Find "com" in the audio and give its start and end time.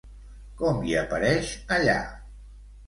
0.61-0.81